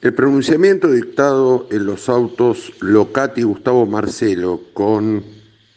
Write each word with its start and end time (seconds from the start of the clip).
El 0.00 0.14
pronunciamiento 0.14 0.90
dictado 0.90 1.68
en 1.70 1.86
los 1.86 2.08
autos 2.08 2.72
Locati 2.80 3.42
Gustavo 3.42 3.86
Marcelo 3.86 4.60
con 4.74 5.22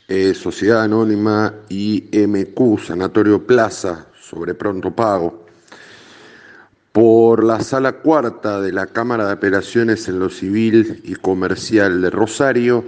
eh, 0.07 0.33
Sociedad 0.33 0.81
Anónima 0.81 1.53
IMQ 1.69 2.79
Sanatorio 2.79 3.45
Plaza 3.45 4.07
sobre 4.19 4.55
pronto 4.55 4.95
pago 4.95 5.45
por 6.91 7.43
la 7.43 7.59
sala 7.59 7.99
cuarta 7.99 8.61
de 8.61 8.71
la 8.71 8.87
Cámara 8.87 9.27
de 9.27 9.33
Apelaciones 9.33 10.07
en 10.07 10.17
lo 10.17 10.29
Civil 10.29 11.01
y 11.03 11.15
Comercial 11.15 12.01
de 12.01 12.09
Rosario 12.09 12.85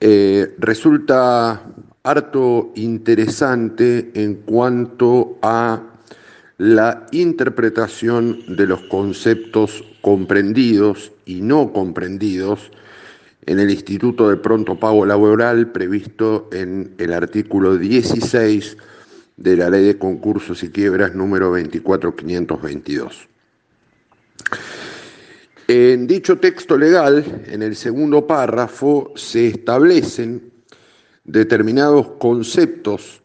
eh, 0.00 0.56
resulta 0.58 1.62
harto 2.02 2.72
interesante 2.74 4.10
en 4.14 4.34
cuanto 4.42 5.38
a 5.42 5.91
la 6.62 7.08
interpretación 7.10 8.44
de 8.46 8.68
los 8.68 8.82
conceptos 8.82 9.82
comprendidos 10.00 11.10
y 11.26 11.40
no 11.40 11.72
comprendidos 11.72 12.70
en 13.46 13.58
el 13.58 13.68
Instituto 13.68 14.28
de 14.30 14.36
Pronto 14.36 14.78
Pago 14.78 15.04
Laboral 15.04 15.72
previsto 15.72 16.48
en 16.52 16.94
el 16.98 17.14
artículo 17.14 17.76
16 17.76 18.76
de 19.38 19.56
la 19.56 19.70
Ley 19.70 19.86
de 19.86 19.98
Concursos 19.98 20.62
y 20.62 20.68
Quiebras 20.68 21.16
número 21.16 21.50
24522. 21.50 23.28
En 25.66 26.06
dicho 26.06 26.38
texto 26.38 26.78
legal, 26.78 27.42
en 27.48 27.62
el 27.62 27.74
segundo 27.74 28.24
párrafo, 28.24 29.12
se 29.16 29.48
establecen 29.48 30.52
determinados 31.24 32.06
conceptos 32.20 33.21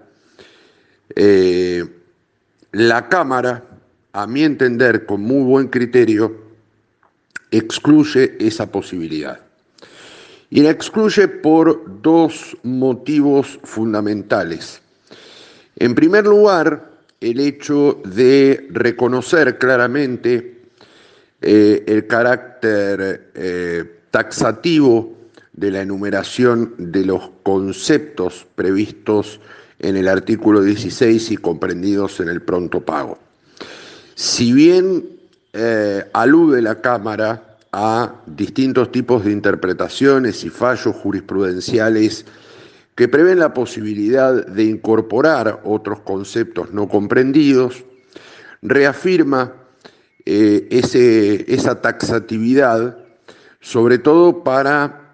la 2.75 3.07
Cámara, 3.07 3.63
a 4.11 4.27
mi 4.27 4.43
entender, 4.43 5.05
con 5.05 5.21
muy 5.21 5.45
buen 5.45 5.67
criterio, 5.69 6.35
excluye 7.49 8.35
esa 8.37 8.69
posibilidad. 8.69 9.39
Y 10.49 10.61
la 10.61 10.71
excluye 10.71 11.29
por 11.29 12.01
dos 12.01 12.57
motivos 12.63 13.61
fundamentales. 13.63 14.81
En 15.77 15.95
primer 15.95 16.25
lugar, 16.25 16.91
el 17.21 17.39
hecho 17.39 18.01
de 18.03 18.67
reconocer 18.71 19.57
claramente 19.57 20.63
eh, 21.41 21.81
el 21.87 22.07
carácter 22.07 23.31
eh, 23.35 24.01
taxativo 24.11 25.15
de 25.53 25.71
la 25.71 25.81
enumeración 25.81 26.75
de 26.77 27.05
los 27.05 27.29
conceptos 27.41 28.45
previstos 28.53 29.39
en 29.79 29.97
el 29.97 30.07
artículo 30.07 30.61
16 30.61 31.31
y 31.31 31.37
comprendidos 31.37 32.19
en 32.19 32.29
el 32.29 32.41
pronto 32.41 32.81
pago. 32.81 33.19
Si 34.15 34.53
bien 34.53 35.03
eh, 35.53 36.03
alude 36.13 36.61
la 36.61 36.81
Cámara 36.81 37.57
a 37.71 38.21
distintos 38.25 38.91
tipos 38.91 39.25
de 39.25 39.31
interpretaciones 39.31 40.43
y 40.45 40.49
fallos 40.49 40.95
jurisprudenciales 40.95 42.25
que 42.95 43.09
prevén 43.09 43.39
la 43.39 43.53
posibilidad 43.53 44.45
de 44.45 44.63
incorporar 44.63 45.61
otros 45.65 45.99
conceptos 45.99 46.71
no 46.71 46.87
comprendidos, 46.87 47.83
reafirma 48.61 49.53
eh, 50.25 50.67
esa 51.47 51.81
taxatividad, 51.81 52.97
sobre 53.59 53.97
todo 53.99 54.43
para 54.43 55.04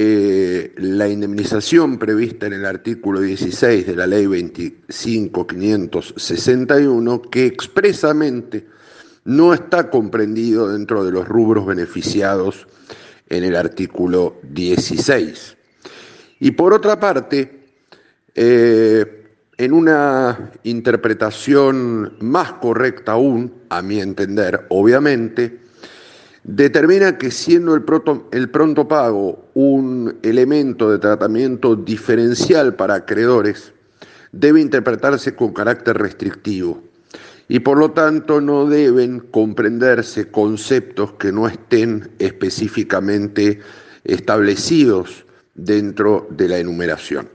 la 0.00 1.08
indemnización 1.08 1.98
prevista 1.98 2.46
en 2.46 2.52
el 2.52 2.64
artículo 2.64 3.20
16 3.20 3.84
de 3.84 3.96
la 3.96 4.06
ley 4.06 4.26
25561, 4.26 7.22
que 7.22 7.46
expresamente 7.46 8.64
no 9.24 9.52
está 9.52 9.90
comprendido 9.90 10.68
dentro 10.68 11.04
de 11.04 11.10
los 11.10 11.26
rubros 11.26 11.66
beneficiados 11.66 12.68
en 13.28 13.42
el 13.42 13.56
artículo 13.56 14.36
16. 14.44 15.56
Y 16.40 16.52
por 16.52 16.72
otra 16.72 17.00
parte, 17.00 17.66
eh, 18.36 19.24
en 19.56 19.72
una 19.72 20.52
interpretación 20.62 22.14
más 22.20 22.52
correcta 22.52 23.10
aún, 23.12 23.52
a 23.68 23.82
mi 23.82 24.00
entender, 24.00 24.66
obviamente, 24.68 25.58
determina 26.44 27.18
que 27.18 27.30
siendo 27.30 27.74
el 27.74 27.82
pronto, 27.84 28.88
pago 28.88 29.48
un 29.54 30.18
elemento 30.22 30.90
de 30.90 30.98
tratamiento 30.98 31.76
diferencial 31.76 32.74
para 32.74 32.94
acreedores, 32.94 33.72
debe 34.32 34.60
interpretarse 34.60 35.34
con 35.34 35.52
carácter 35.52 35.98
restrictivo 35.98 36.82
y 37.48 37.60
por 37.60 37.78
lo 37.78 37.92
tanto 37.92 38.40
no 38.40 38.66
deben 38.66 39.20
comprenderse 39.20 40.30
conceptos 40.30 41.12
que 41.12 41.32
no 41.32 41.48
estén 41.48 42.10
específicamente 42.18 43.60
establecidos 44.04 45.24
dentro 45.54 46.28
de 46.30 46.48
la 46.48 46.58
enumeración. 46.58 47.28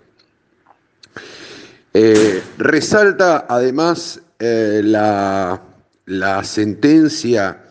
Eh, 1.96 2.42
resalta 2.58 3.46
además 3.50 4.22
eh, 4.40 4.82
la, 4.84 5.62
la 6.06 6.44
sentencia 6.44 7.63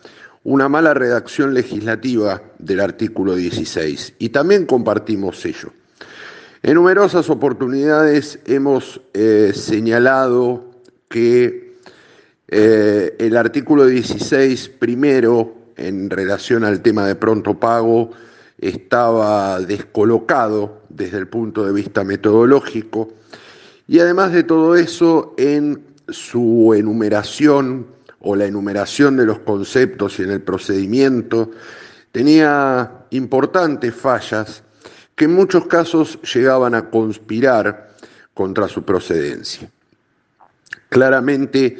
una 0.43 0.67
mala 0.67 0.93
redacción 0.93 1.53
legislativa 1.53 2.41
del 2.59 2.81
artículo 2.81 3.35
16 3.35 4.15
y 4.19 4.29
también 4.29 4.65
compartimos 4.65 5.45
ello. 5.45 5.71
En 6.61 6.75
numerosas 6.75 7.29
oportunidades 7.29 8.39
hemos 8.45 9.01
eh, 9.13 9.51
señalado 9.53 10.71
que 11.09 11.77
eh, 12.47 13.15
el 13.19 13.37
artículo 13.37 13.85
16 13.85 14.69
primero 14.79 15.55
en 15.77 16.09
relación 16.09 16.63
al 16.63 16.81
tema 16.81 17.07
de 17.07 17.15
pronto 17.15 17.59
pago 17.59 18.11
estaba 18.59 19.59
descolocado 19.59 20.83
desde 20.89 21.17
el 21.17 21.27
punto 21.27 21.65
de 21.65 21.73
vista 21.73 22.03
metodológico 22.03 23.13
y 23.87 23.99
además 23.99 24.31
de 24.31 24.43
todo 24.43 24.75
eso 24.75 25.33
en 25.37 25.83
su 26.09 26.73
enumeración 26.75 27.87
o 28.23 28.35
la 28.35 28.45
enumeración 28.45 29.17
de 29.17 29.25
los 29.25 29.39
conceptos 29.39 30.19
y 30.19 30.23
en 30.23 30.31
el 30.31 30.41
procedimiento, 30.41 31.51
tenía 32.11 33.05
importantes 33.11 33.93
fallas 33.93 34.63
que 35.15 35.25
en 35.25 35.33
muchos 35.33 35.67
casos 35.67 36.19
llegaban 36.33 36.73
a 36.73 36.89
conspirar 36.89 37.95
contra 38.33 38.67
su 38.67 38.83
procedencia. 38.83 39.69
Claramente 40.89 41.77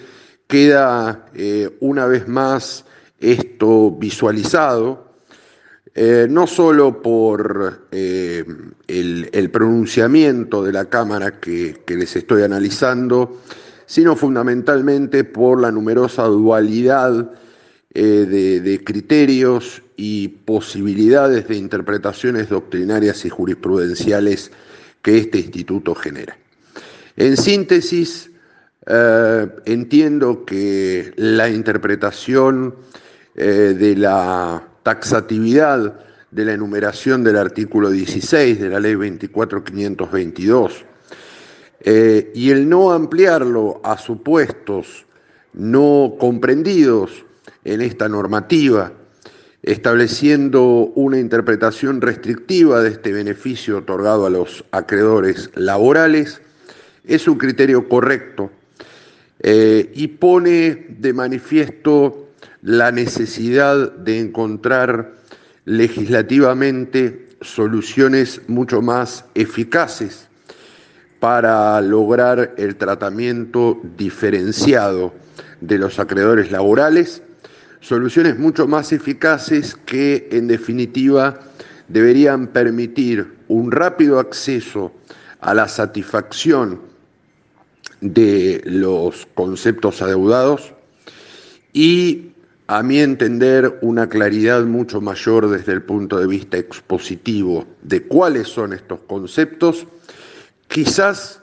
queda 0.48 1.26
eh, 1.34 1.78
una 1.80 2.06
vez 2.06 2.28
más 2.28 2.86
esto 3.20 3.92
visualizado, 3.92 5.14
eh, 5.96 6.28
no 6.30 6.46
solo 6.46 7.02
por 7.02 7.88
eh, 7.92 8.44
el, 8.88 9.50
pronunciamiento 9.52 10.64
de 10.64 10.74
la 10.74 10.86
Cámara 10.86 11.40
que 11.40 11.84
les 11.88 12.16
estoy 12.16 12.44
analizando, 12.44 13.40
sino 13.86 14.16
fundamentalmente 14.16 15.24
por 15.24 15.60
la 15.62 15.72
numerosa 15.72 16.24
dualidad 16.24 17.32
eh, 17.94 18.62
de, 18.64 18.84
criterios 18.84 19.84
y 19.96 20.28
posibilidades 20.28 21.48
de 21.48 21.58
interpretaciones 21.58 22.50
doctrinarias 22.50 23.24
y 23.26 23.30
jurisprudenciales 23.30 24.52
que 25.02 25.20
este 25.20 25.40
instituto 25.40 25.94
genera. 25.94 26.36
En 27.16 27.38
síntesis, 27.38 28.32
eh, 28.88 29.48
entiendo 29.66 30.44
que 30.44 31.14
la 31.18 31.50
interpretación 31.50 32.76
eh, 33.36 33.76
de 33.78 33.96
la 33.96 34.68
taxatividad 34.82 36.00
de 36.32 36.46
la 36.46 36.54
enumeración 36.54 37.24
del 37.24 37.38
artículo 37.38 37.92
16 37.92 38.60
de 38.60 38.70
la 38.70 38.80
ley 38.80 38.96
24522 38.96 40.86
eh, 41.84 42.32
y 42.34 42.50
el 42.52 42.70
no 42.70 42.94
ampliarlo 42.94 43.82
a 43.84 43.98
supuestos 43.98 45.06
no 45.54 46.16
comprendidos 46.18 47.26
en 47.66 47.82
esta 47.82 48.08
normativa, 48.08 48.94
estableciendo 49.62 50.64
una 50.96 51.20
interpretación 51.20 52.02
restrictiva 52.02 52.82
de 52.82 52.90
este 52.90 53.12
beneficio 53.12 53.80
otorgado 53.80 54.26
a 54.26 54.30
los 54.30 54.66
acreedores 54.72 55.50
laborales, 55.56 56.42
es 57.06 57.28
un 57.28 57.38
criterio 57.38 57.88
correcto 57.88 58.50
eh, 59.40 59.92
y 59.94 60.08
pone 60.08 60.88
de 60.90 61.14
manifiesto 61.14 62.30
la 62.62 62.92
necesidad 62.92 63.92
de 63.92 64.20
encontrar 64.20 65.16
legislativamente 65.66 67.30
soluciones 67.42 68.42
mucho 68.48 68.82
más 68.82 69.26
eficaces 69.36 70.30
para 71.24 71.80
lograr 71.80 72.54
el 72.58 72.76
tratamiento 72.76 73.80
diferenciado 73.96 75.14
de 75.62 75.78
los 75.78 75.98
acreedores 75.98 76.52
laborales, 76.52 77.24
soluciones 77.80 78.38
mucho 78.38 78.68
más 78.68 78.92
eficaces 78.92 79.78
que 79.86 80.28
en 80.34 80.50
definitiva 80.50 81.40
deberían 81.88 82.48
permitir 82.48 83.36
un 83.48 83.72
rápido 83.72 84.20
acceso 84.20 84.92
a 85.40 85.54
la 85.54 85.70
satisfacción 85.70 86.82
de 88.02 88.62
los 88.66 89.26
conceptos 89.34 90.02
adeudados 90.02 90.74
y 91.72 92.34
a 92.68 92.84
mi 92.84 93.00
entender, 93.00 93.80
una 93.82 94.10
claridad 94.10 94.66
mucho 94.66 95.00
mayor 95.00 95.50
desde 95.50 95.72
el 95.72 95.84
punto 95.84 96.20
de 96.20 96.28
vista 96.28 96.58
expositivo 96.58 97.66
de 97.82 98.04
cuáles 98.04 98.50
son 98.50 98.74
estos 98.74 99.00
conceptos, 99.08 99.88
quizás 100.74 101.40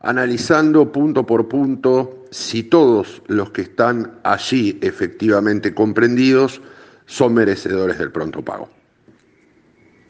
analizando 0.00 0.90
punto 0.90 1.24
por 1.24 1.46
punto 1.46 2.24
si 2.32 2.64
todos 2.64 3.22
los 3.28 3.52
que 3.52 3.62
están 3.62 4.18
allí 4.24 4.80
efectivamente 4.82 5.72
comprendidos 5.72 6.60
son 7.06 7.34
merecedores 7.34 7.98
del 7.98 8.10
pronto 8.10 8.42
pago. 8.42 8.68